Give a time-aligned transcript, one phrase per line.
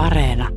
[0.00, 0.48] Areena.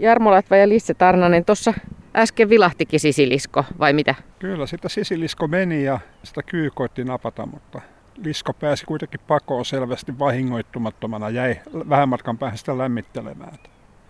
[0.00, 1.74] Jarmo Latva ja Lisse Tarnanen, tuossa
[2.16, 4.14] äsken vilahtikin sisilisko, vai mitä?
[4.38, 7.80] Kyllä, sitä sisilisko meni ja sitä kyy koitti napata, mutta
[8.24, 11.56] lisko pääsi kuitenkin pakoon selvästi vahingoittumattomana, jäi
[11.88, 13.58] vähän matkan päähän sitä lämmittelemään.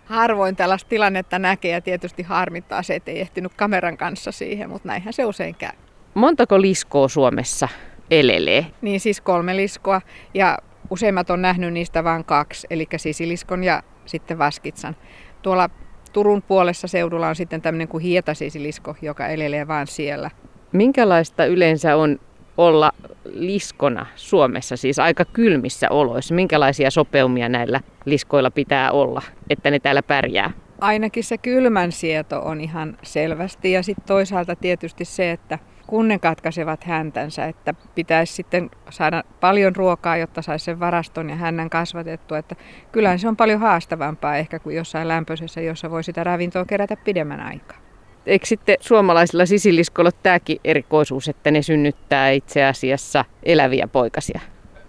[0.04, 4.88] Harvoin tällaista tilannetta näkee ja tietysti harmittaa se, että ei ehtinyt kameran kanssa siihen, mutta
[4.88, 5.72] näinhän se usein käy.
[6.14, 7.68] Montako liskoa Suomessa
[8.10, 8.66] elelee?
[8.82, 10.00] Niin siis kolme liskoa
[10.34, 10.58] ja
[10.90, 14.96] useimmat on nähnyt niistä vain kaksi, eli sisiliskon ja sitten vaskitsan.
[15.42, 15.70] Tuolla
[16.12, 20.30] Turun puolessa seudulla on sitten tämmöinen kuin hietasisilisko, joka elelee vain siellä.
[20.72, 22.20] Minkälaista yleensä on
[22.56, 22.92] olla
[23.24, 26.34] liskona Suomessa, siis aika kylmissä oloissa?
[26.34, 30.50] Minkälaisia sopeumia näillä liskoilla pitää olla, että ne täällä pärjää?
[30.80, 36.18] Ainakin se kylmän sieto on ihan selvästi ja sitten toisaalta tietysti se, että kun ne
[36.18, 42.38] katkaisevat häntänsä, että pitäisi sitten saada paljon ruokaa, jotta saisi sen varaston ja hännän kasvatettua.
[42.38, 42.56] Että
[42.92, 47.40] kyllähän se on paljon haastavampaa ehkä kuin jossain lämpöisessä, jossa voi sitä ravintoa kerätä pidemmän
[47.40, 47.78] aikaa.
[48.26, 54.40] Eikö sitten suomalaisilla sisiliskoilla tämäkin erikoisuus, että ne synnyttää itse asiassa eläviä poikasia?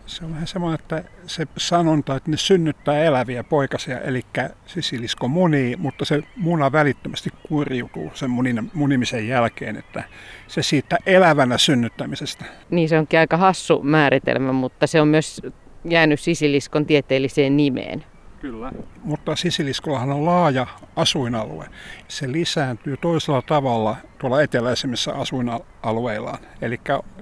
[0.10, 4.22] Se on vähän semmoinen, että se sanonta, että ne synnyttää eläviä poikasia, eli
[4.66, 10.04] sisilisko munii, mutta se muna välittömästi kuriutuu sen munin, munimisen jälkeen, että
[10.48, 12.46] se siitä elävänä synnyttämisestä.
[12.70, 15.42] Niin se onkin aika hassu määritelmä, mutta se on myös
[15.86, 18.06] jäänyt sisiliskon tieteelliseen nimeen.
[18.40, 18.72] Kyllä.
[19.04, 21.66] Mutta sisiliskollahan on laaja asuinalue.
[22.08, 26.40] Se lisääntyy toisella tavalla tuolla eteläisemmissä asuinalueillaan.
[26.62, 26.80] Eli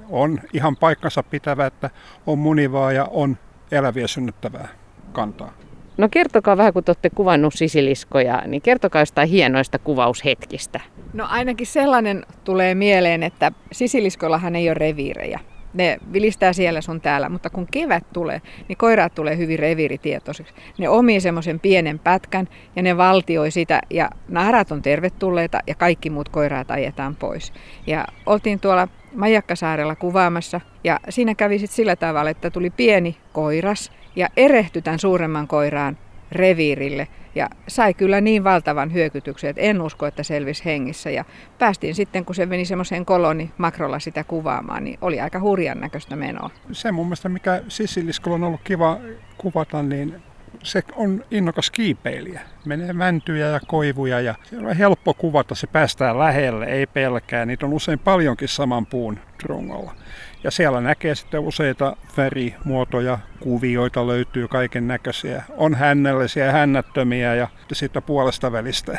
[0.09, 1.89] on ihan paikkansa pitävä, että
[2.27, 3.37] on munivaa ja on
[3.71, 4.67] eläviä synnyttävää
[5.11, 5.53] kantaa.
[5.97, 10.79] No kertokaa vähän, kun te olette kuvannut sisiliskoja, niin kertokaa jostain hienoista kuvaushetkistä.
[11.13, 15.39] No ainakin sellainen tulee mieleen, että sisiliskollahan ei ole reviirejä
[15.73, 20.53] ne vilistää siellä sun täällä, mutta kun kevät tulee, niin koiraat tulee hyvin reviiritietoisiksi.
[20.77, 26.09] Ne omii semmoisen pienen pätkän ja ne valtioi sitä ja narat on tervetulleita ja kaikki
[26.09, 27.53] muut koiraat ajetaan pois.
[27.87, 33.91] Ja oltiin tuolla Majakkasaarella kuvaamassa ja siinä kävi sitten sillä tavalla, että tuli pieni koiras
[34.15, 35.97] ja erehtyi tämän suuremman koiraan
[36.31, 41.09] reviirille ja sai kyllä niin valtavan hyökytyksen, että en usko, että selvisi hengissä.
[41.09, 41.25] Ja
[41.59, 46.15] päästiin sitten, kun se meni semmoiseen koloni makrolla sitä kuvaamaan, niin oli aika hurjan näköistä
[46.15, 46.49] menoa.
[46.71, 48.97] Se mun mielestä, mikä Sissiliskolla on ollut kiva
[49.37, 50.15] kuvata, niin
[50.63, 52.41] se on innokas kiipeilijä.
[52.65, 57.45] Menee mäntyjä ja koivuja ja se on helppo kuvata, se päästään lähelle, ei pelkää.
[57.45, 59.95] Niitä on usein paljonkin saman puun trungolla.
[60.43, 65.43] Ja siellä näkee sitten useita värimuotoja, kuvioita löytyy kaiken näköisiä.
[65.57, 68.97] On hännällisiä ja hännättömiä ja sitten puolesta välistä.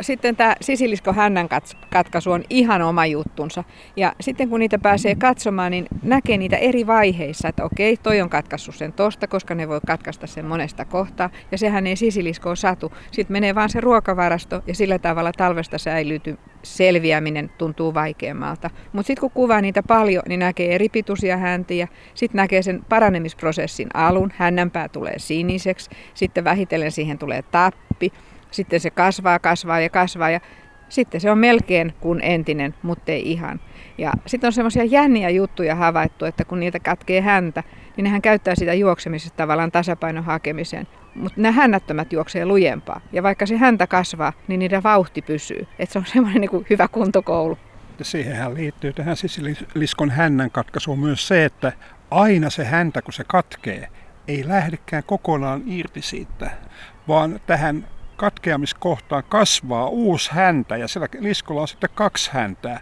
[0.00, 1.48] Sitten tämä sisilisko hännän
[1.90, 3.64] katkaisu on ihan oma juttunsa.
[3.96, 8.30] Ja sitten kun niitä pääsee katsomaan, niin näkee niitä eri vaiheissa, että okei, toi on
[8.30, 11.30] katkaissut sen tosta, koska ne voi katkaista sen monesta kohtaa.
[11.52, 12.92] Ja sehän ei sisiliskoon satu.
[13.10, 18.70] Sitten menee vaan se ruokavarasto ja sillä tavalla talvesta säilyty selviäminen tuntuu vaikeammalta.
[18.92, 21.88] Mutta sitten kun kuvaa niitä paljon, niin näkee eri pituisia häntiä.
[22.14, 24.32] Sitten näkee sen paranemisprosessin alun.
[24.36, 25.90] Hännänpää tulee siniseksi.
[26.14, 28.12] Sitten vähitellen siihen tulee tappi.
[28.54, 30.40] Sitten se kasvaa, kasvaa ja kasvaa ja
[30.88, 33.60] sitten se on melkein kuin entinen, mutta ei ihan.
[33.98, 37.62] Ja sitten on semmoisia jänniä juttuja havaittu, että kun niitä katkee häntä,
[37.96, 40.86] niin nehän käyttää sitä juoksemisesta tavallaan tasapainon hakemiseen.
[41.14, 43.00] Mutta nämä hännättömät juoksee lujempaa.
[43.12, 45.66] Ja vaikka se häntä kasvaa, niin niiden vauhti pysyy.
[45.78, 47.58] Et se on semmoinen niin hyvä kuntokoulu.
[48.02, 51.72] Siihenhän liittyy tähän sisiliskon hännän katkaisuun myös se, että
[52.10, 53.88] aina se häntä, kun se katkee,
[54.28, 56.50] ei lähdekään kokonaan irti siitä,
[57.08, 57.86] vaan tähän
[58.16, 62.80] katkeamiskohtaan kasvaa uusi häntä ja siellä liskolla on sitten kaksi häntää.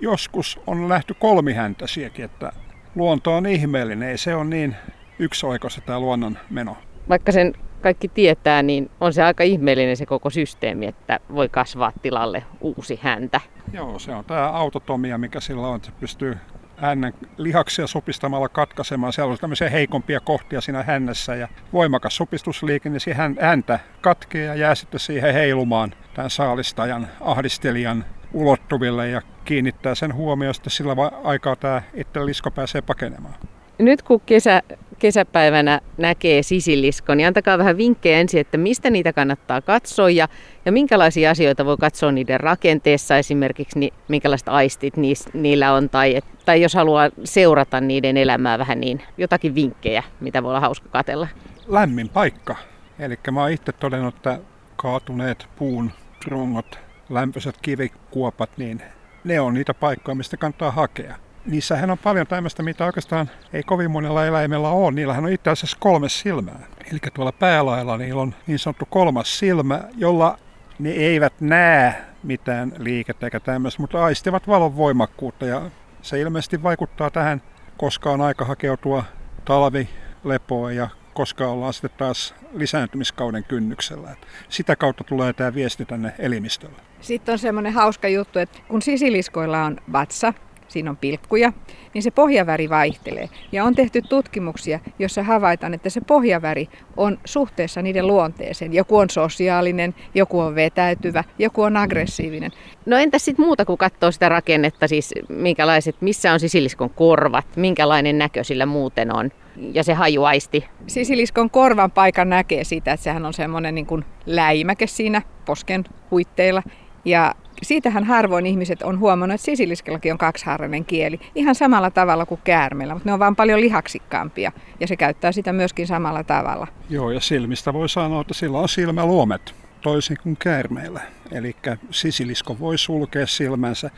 [0.00, 2.52] Joskus on lähty kolmihäntäisiäkin, että
[2.94, 4.76] luonto on ihmeellinen, ei se on niin
[5.18, 6.76] yksioikoista tämä luonnon meno.
[7.08, 11.92] Vaikka sen kaikki tietää, niin on se aika ihmeellinen se koko systeemi, että voi kasvaa
[12.02, 13.40] tilalle uusi häntä.
[13.72, 16.36] Joo, se on tämä autotomia, mikä sillä on, että se pystyy
[16.82, 19.12] hännän lihaksia supistamalla katkaisemaan.
[19.12, 24.54] Siellä on tämmöisiä heikompia kohtia siinä hännässä ja voimakas supistusliike, niin siihen häntä katkee ja
[24.54, 31.56] jää sitten siihen heilumaan tämän saalistajan, ahdistelijan ulottuville ja kiinnittää sen huomioon sitten sillä aikaa
[31.56, 33.34] tämä itse lisko pääsee pakenemaan.
[33.78, 34.62] Nyt kun kesä,
[35.02, 40.28] kesäpäivänä näkee sisiliskon, niin antakaa vähän vinkkejä ensin, että mistä niitä kannattaa katsoa ja,
[40.64, 46.16] ja minkälaisia asioita voi katsoa niiden rakenteessa esimerkiksi, niin minkälaiset aistit niis, niillä on tai,
[46.16, 50.88] et, tai jos haluaa seurata niiden elämää vähän, niin jotakin vinkkejä, mitä voi olla hauska
[50.88, 51.28] katella.
[51.66, 52.56] Lämmin paikka.
[52.98, 54.38] Eli mä oon itse todennut, että
[54.76, 55.90] kaatuneet puun
[56.24, 56.78] trungot,
[57.10, 58.82] lämpöiset kivikuopat, niin
[59.24, 61.16] ne on niitä paikkoja, mistä kannattaa hakea.
[61.46, 64.92] Niissähän on paljon tämmöistä, mitä oikeastaan ei kovin monella eläimellä ole.
[64.92, 66.60] Niillähän on itse asiassa kolme silmää.
[66.90, 70.38] Eli tuolla päälailla niillä on niin sanottu kolmas silmä, jolla
[70.78, 75.62] ne eivät näe mitään liikettä eikä tämmöistä, mutta aistivat valon voimakkuutta ja
[76.02, 77.42] se ilmeisesti vaikuttaa tähän,
[77.76, 79.04] koska on aika hakeutua
[79.44, 84.08] talvilepoon ja koska ollaan sitten taas lisääntymiskauden kynnyksellä.
[84.48, 86.76] Sitä kautta tulee tämä viesti tänne elimistölle.
[87.00, 90.34] Sitten on semmoinen hauska juttu, että kun sisiliskoilla on vatsa,
[90.68, 91.52] siinä on pilkkuja,
[91.94, 93.28] niin se pohjaväri vaihtelee.
[93.52, 98.72] Ja on tehty tutkimuksia, jossa havaitaan, että se pohjaväri on suhteessa niiden luonteeseen.
[98.72, 102.50] Joku on sosiaalinen, joku on vetäytyvä, joku on aggressiivinen.
[102.86, 108.18] No entä sitten muuta kuin katsoo sitä rakennetta, siis minkälaiset, missä on sisiliskon korvat, minkälainen
[108.18, 109.30] näkö sillä muuten on?
[109.74, 110.64] ja se hajuaisti.
[110.86, 116.62] Sisiliskon korvan paikan näkee siitä, että sehän on semmoinen niin kuin läimäke siinä posken huitteilla.
[117.04, 121.20] Ja siitähän harvoin ihmiset on huomannut, että sisiliskellakin on kaksihaarainen kieli.
[121.34, 124.52] Ihan samalla tavalla kuin käärmeellä, mutta ne on vaan paljon lihaksikkaampia.
[124.80, 126.66] Ja se käyttää sitä myöskin samalla tavalla.
[126.90, 131.00] Joo, ja silmistä voi sanoa, että sillä on silmäluomet toisin kuin käärmeillä.
[131.32, 131.56] Eli
[131.90, 133.90] sisilisko voi sulkea silmänsä.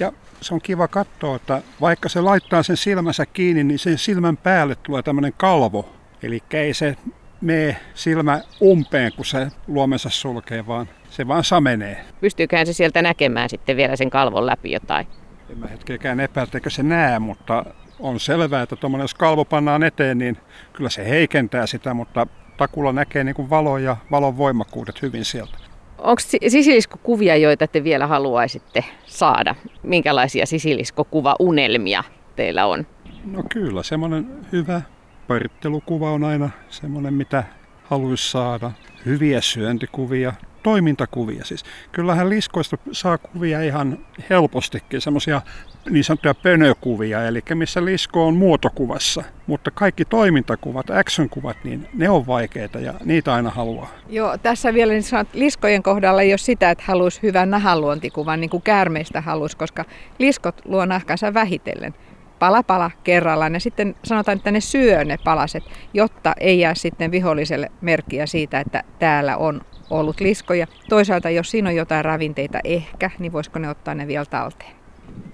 [0.00, 4.36] Ja se on kiva katsoa, että vaikka se laittaa sen silmänsä kiinni, niin sen silmän
[4.36, 5.88] päälle tulee tämmöinen kalvo.
[6.22, 6.96] Eli ei se
[7.46, 12.04] mene silmä umpeen, kun se luomensa sulkee, vaan se vaan samenee.
[12.20, 15.06] Pystyyköhän se sieltä näkemään sitten vielä sen kalvon läpi jotain?
[15.50, 17.64] En mä hetkeäkään epäiltä, se näe, mutta
[17.98, 20.36] on selvää, että tuommoinen, jos kalvo pannaan eteen, niin
[20.72, 22.26] kyllä se heikentää sitä, mutta
[22.56, 25.58] takulla näkee niin kuin valo ja valon voimakkuudet hyvin sieltä.
[25.98, 29.54] Onko sisiliskokuvia, joita te vielä haluaisitte saada?
[29.82, 32.04] Minkälaisia sisiliskokuva-unelmia
[32.36, 32.86] teillä on?
[33.24, 34.82] No kyllä, semmoinen hyvä
[35.28, 37.44] parittelukuva on aina semmoinen, mitä
[37.84, 38.70] haluaisi saada.
[39.06, 40.32] Hyviä syöntikuvia,
[40.62, 41.44] toimintakuvia.
[41.44, 43.98] Siis kyllähän liskoista saa kuvia ihan
[44.30, 45.42] helpostikin, semmoisia
[45.90, 49.22] niin sanottuja pönökuvia, eli missä lisko on muotokuvassa.
[49.46, 53.90] Mutta kaikki toimintakuvat, action-kuvat, niin ne on vaikeita ja niitä aina haluaa.
[54.08, 58.50] Joo, tässä vielä niin sanot, liskojen kohdalla ei ole sitä, että haluaisi hyvän nahanluontikuvan, niin
[58.50, 59.84] kuin käärmeistä haluaisi, koska
[60.18, 61.94] liskot luo nahkansa vähitellen
[62.38, 67.10] pala pala kerrallaan ja sitten sanotaan, että ne syö ne palaset, jotta ei jää sitten
[67.10, 69.60] viholliselle merkkiä siitä, että täällä on
[69.90, 70.66] ollut liskoja.
[70.88, 74.76] Toisaalta jos siinä on jotain ravinteita ehkä, niin voisiko ne ottaa ne vielä talteen?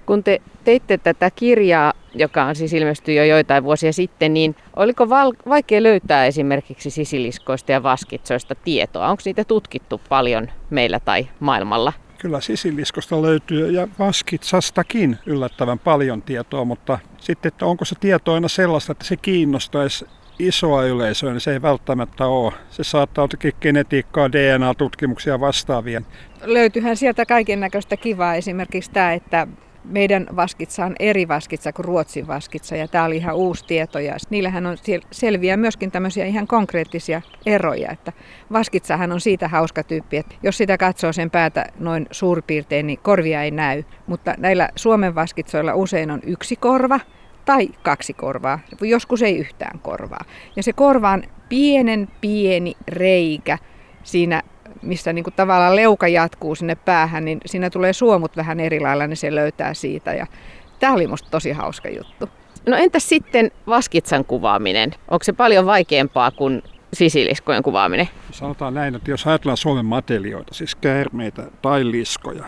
[0.05, 5.09] Kun te teitte tätä kirjaa, joka on siis ilmestynyt jo joitain vuosia sitten, niin oliko
[5.09, 9.09] val- vaikea löytää esimerkiksi sisiliskoista ja vaskitsoista tietoa?
[9.09, 11.93] Onko niitä tutkittu paljon meillä tai maailmalla?
[12.23, 18.47] Kyllä sisiliskosta löytyy ja vaskitsastakin yllättävän paljon tietoa, mutta sitten, että onko se tieto aina
[18.47, 20.05] sellaista, että se kiinnostaisi
[20.39, 22.53] isoa yleisöä, niin se ei välttämättä ole.
[22.69, 26.01] Se saattaa olla genetiikkaa, DNA-tutkimuksia vastaavia.
[26.41, 28.35] Löytyyhän sieltä kaiken näköistä kivaa.
[28.35, 29.47] Esimerkiksi tämä, että
[29.85, 34.17] meidän vaskitsa on eri vaskitsa kuin Ruotsin vaskitsa ja tämä oli ihan uusi tieto ja
[34.29, 34.77] niillähän on
[35.11, 38.13] selviä myöskin tämmöisiä ihan konkreettisia eroja, että
[38.51, 43.43] vaskitsahan on siitä hauska tyyppi, että jos sitä katsoo sen päätä noin suurpiirtein, niin korvia
[43.43, 46.99] ei näy, mutta näillä Suomen vaskitsoilla usein on yksi korva
[47.45, 50.25] tai kaksi korvaa, joskus ei yhtään korvaa.
[50.55, 53.57] Ja se korva on pienen pieni reikä
[54.03, 54.41] siinä,
[54.81, 59.07] missä niin kuin tavallaan leuka jatkuu sinne päähän, niin siinä tulee suomut vähän eri lailla,
[59.07, 60.13] niin se löytää siitä.
[60.13, 60.27] Ja
[60.79, 62.29] tämä oli musta tosi hauska juttu.
[62.67, 64.91] No entäs sitten vaskitsan kuvaaminen?
[65.07, 68.09] Onko se paljon vaikeampaa kuin sisiliskojen kuvaaminen?
[68.31, 72.43] Sanotaan näin, että jos ajatellaan Suomen matelioita, siis käärmeitä tai liskoja,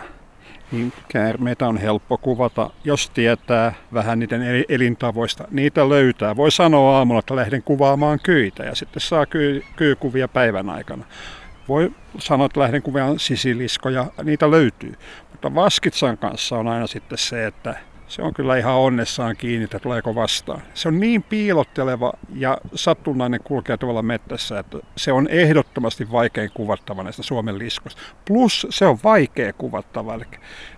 [0.72, 5.44] niin käärmeitä on helppo kuvata, jos tietää vähän niiden elintavoista.
[5.50, 6.36] Niitä löytää.
[6.36, 11.04] Voi sanoa aamulla, että lähden kuvaamaan kyitä ja sitten saa ky- kyykuvia päivän aikana.
[11.68, 14.94] Voi sanoa, että lähden kuvaamaan sisiliskoja, niitä löytyy.
[15.30, 17.76] Mutta vaskitsan kanssa on aina sitten se, että
[18.08, 20.62] se on kyllä ihan onnessaan kiinni, että tuleeko vastaan.
[20.74, 27.02] Se on niin piilotteleva ja sattunainen kulkea tuolla mettässä, että se on ehdottomasti vaikein kuvattava
[27.02, 28.02] näistä Suomen liskoista.
[28.24, 30.24] Plus se on vaikea kuvattava, eli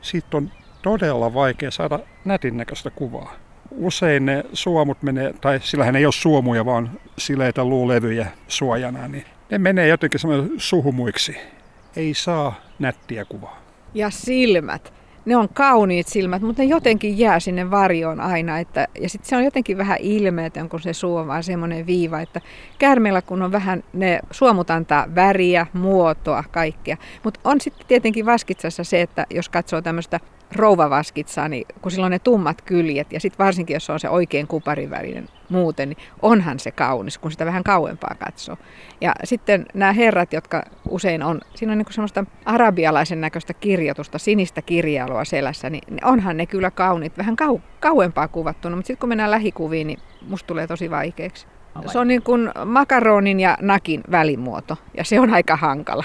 [0.00, 0.50] siitä on
[0.82, 3.47] todella vaikea saada nätin näköistä kuvaa.
[3.70, 9.58] Usein ne suomut menee, tai sillähän ei ole suomuja, vaan sileitä luulevyjä suojana, niin ne
[9.58, 10.20] menee jotenkin
[10.56, 11.36] suhumuiksi.
[11.96, 13.62] Ei saa nättiä kuvaa.
[13.94, 14.92] Ja silmät
[15.28, 18.58] ne on kauniit silmät, mutta ne jotenkin jää sinne varjoon aina.
[18.58, 20.90] Että, ja sitten se on jotenkin vähän ilmeetön, kun se
[21.26, 22.20] vaan semmoinen viiva.
[22.20, 22.40] Että
[22.78, 26.96] käärmeellä kun on vähän, ne suomut antaa väriä, muotoa, kaikkea.
[27.24, 30.20] Mutta on sitten tietenkin vaskitsassa se, että jos katsoo tämmöistä
[30.56, 34.46] rouvavaskitsaa, niin kun sillä on ne tummat kyljet ja sitten varsinkin jos on se oikein
[34.46, 38.56] kuparivärinen muuten, niin onhan se kaunis, kun sitä vähän kauempaa katsoo.
[39.00, 44.62] Ja sitten nämä herrat, jotka usein on, siinä on niin semmoista arabialaisen näköistä kirjoitusta, sinistä
[44.62, 49.30] kirjailua selässä, niin onhan ne kyllä kauniit, vähän kau- kauempaa kuvattuna, mutta sitten kun mennään
[49.30, 51.46] lähikuviin, niin musta tulee tosi vaikeaksi.
[51.86, 56.04] Se on niin kuin makaronin ja nakin välimuoto, ja se on aika hankala.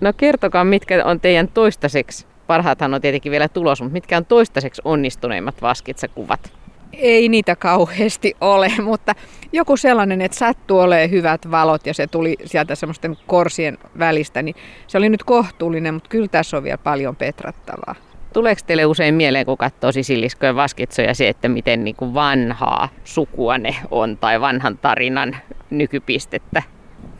[0.00, 4.82] No kertokaa, mitkä on teidän toistaiseksi, parhaathan on tietenkin vielä tulos, mutta mitkä on toistaiseksi
[4.84, 6.52] onnistuneimmat vaskitsakuvat?
[6.92, 9.14] Ei niitä kauheasti ole, mutta
[9.52, 14.54] joku sellainen, että sattuu olemaan hyvät valot ja se tuli sieltä semmoisten korsien välistä, niin
[14.86, 17.94] se oli nyt kohtuullinen, mutta kyllä tässä on vielä paljon petrattavaa.
[18.32, 23.58] Tuleeko teille usein mieleen, kun katsoo sisiliskojen vaskitsoja, se, että miten niin kuin vanhaa sukua
[23.58, 25.36] ne on tai vanhan tarinan
[25.70, 26.62] nykypistettä?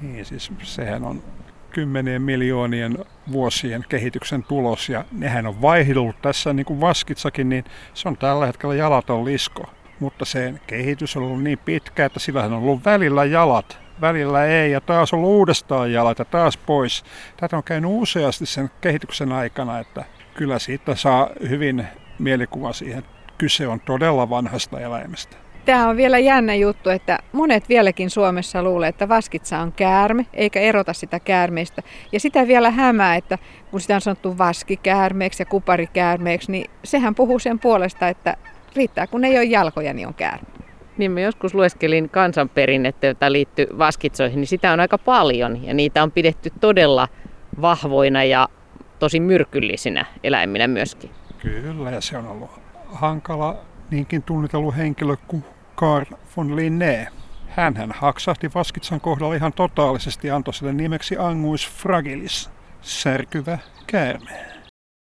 [0.00, 1.22] Niin, siis sehän on
[1.76, 2.98] kymmenien miljoonien
[3.32, 7.64] vuosien kehityksen tulos ja nehän on vaihdellut tässä niin kuin vaskitsakin, niin
[7.94, 9.70] se on tällä hetkellä jalaton lisko.
[10.00, 14.72] Mutta sen kehitys on ollut niin pitkä, että sillä on ollut välillä jalat, välillä ei
[14.72, 17.04] ja taas on uudestaan jalat ja taas pois.
[17.36, 20.04] Tätä on käynyt useasti sen kehityksen aikana, että
[20.34, 21.86] kyllä siitä saa hyvin
[22.18, 23.02] mielikuva siihen.
[23.38, 25.45] Kyse on todella vanhasta eläimestä.
[25.66, 30.60] Tämä on vielä jännä juttu, että monet vieläkin Suomessa luulee, että vaskitsa on käärme, eikä
[30.60, 31.82] erota sitä käärmeistä.
[32.12, 33.38] Ja sitä vielä hämää, että
[33.70, 38.36] kun sitä on sanottu vaskikäärmeeksi ja kuparikäärmeeksi, niin sehän puhuu sen puolesta, että
[38.76, 40.48] riittää kun ei ole jalkoja, niin on käärme.
[40.98, 46.02] Niin mä joskus lueskelin kansanperinnettä, jota liittyy vaskitsoihin, niin sitä on aika paljon ja niitä
[46.02, 47.08] on pidetty todella
[47.60, 48.48] vahvoina ja
[48.98, 51.10] tosi myrkyllisinä eläiminä myöskin.
[51.38, 52.50] Kyllä, ja se on ollut
[52.86, 53.56] hankala
[53.90, 55.44] niinkin tunnitellut henkilö kuin
[55.76, 56.04] Carl
[56.36, 57.08] von Linné.
[57.48, 62.50] Hän haksahti Vaskitsan kohdalla ihan totaalisesti ja antoi sille nimeksi Anguis fragilis,
[62.82, 64.55] särkyvä käärme.